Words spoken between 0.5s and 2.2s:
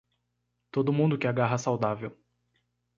Todo mundo que agarra saudável.